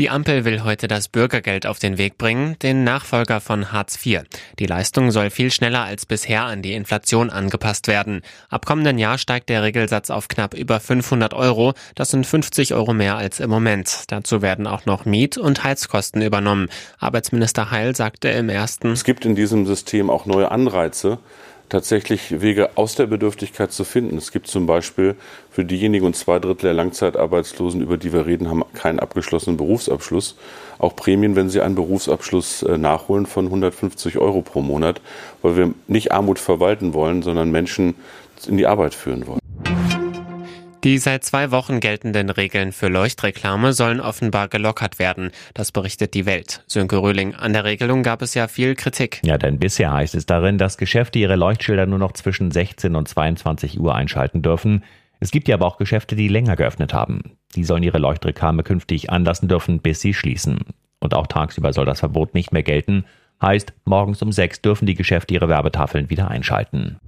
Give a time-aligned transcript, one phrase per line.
[0.00, 4.22] Die Ampel will heute das Bürgergeld auf den Weg bringen, den Nachfolger von Hartz IV.
[4.58, 8.22] Die Leistung soll viel schneller als bisher an die Inflation angepasst werden.
[8.48, 11.74] Ab kommenden Jahr steigt der Regelsatz auf knapp über 500 Euro.
[11.96, 14.04] Das sind 50 Euro mehr als im Moment.
[14.06, 16.70] Dazu werden auch noch Miet- und Heizkosten übernommen.
[16.98, 21.18] Arbeitsminister Heil sagte im ersten, es gibt in diesem System auch neue Anreize,
[21.70, 24.18] tatsächlich Wege aus der Bedürftigkeit zu finden.
[24.18, 25.14] Es gibt zum Beispiel
[25.50, 30.36] für diejenigen und zwei Drittel der Langzeitarbeitslosen, über die wir reden, haben keinen abgeschlossenen Berufsabschluss.
[30.78, 35.00] Auch Prämien, wenn sie einen Berufsabschluss äh, nachholen, von 150 Euro pro Monat,
[35.40, 37.94] weil wir nicht Armut verwalten wollen, sondern Menschen
[38.46, 39.39] in die Arbeit führen wollen.
[40.82, 45.30] Die seit zwei Wochen geltenden Regeln für Leuchtreklame sollen offenbar gelockert werden.
[45.52, 46.64] Das berichtet die Welt.
[46.66, 49.20] Sönke Röhling, an der Regelung gab es ja viel Kritik.
[49.22, 53.08] Ja, denn bisher heißt es darin, dass Geschäfte ihre Leuchtschilder nur noch zwischen 16 und
[53.08, 54.82] 22 Uhr einschalten dürfen.
[55.18, 57.36] Es gibt ja aber auch Geschäfte, die länger geöffnet haben.
[57.56, 60.60] Die sollen ihre Leuchtreklame künftig anlassen dürfen, bis sie schließen.
[60.98, 63.04] Und auch tagsüber soll das Verbot nicht mehr gelten.
[63.42, 66.98] Heißt, morgens um sechs dürfen die Geschäfte ihre Werbetafeln wieder einschalten.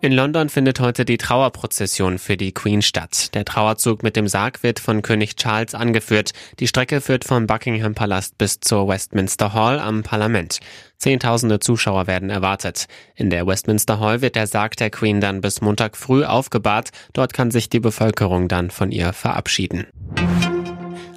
[0.00, 3.34] In London findet heute die Trauerprozession für die Queen statt.
[3.34, 6.30] Der Trauerzug mit dem Sarg wird von König Charles angeführt.
[6.60, 10.60] Die Strecke führt vom Buckingham Palast bis zur Westminster Hall am Parlament.
[10.98, 12.86] Zehntausende Zuschauer werden erwartet.
[13.16, 16.90] In der Westminster Hall wird der Sarg der Queen dann bis Montag früh aufgebahrt.
[17.12, 19.88] Dort kann sich die Bevölkerung dann von ihr verabschieden.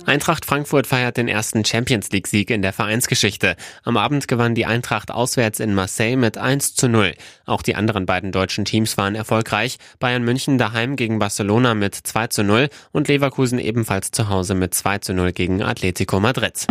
[0.06, 3.56] Eintracht Frankfurt feiert den ersten Champions League Sieg in der Vereinsgeschichte.
[3.84, 7.14] Am Abend gewann die Eintracht auswärts in Marseille mit 1 zu 0.
[7.46, 9.78] Auch die anderen beiden deutschen Teams waren erfolgreich.
[10.00, 14.74] Bayern München daheim gegen Barcelona mit 2 zu 0 und Leverkusen ebenfalls zu Hause mit
[14.74, 16.66] 2 zu 0 gegen Atletico Madrid.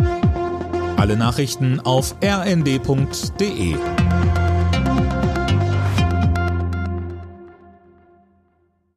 [0.96, 3.76] Alle Nachrichten auf rnd.de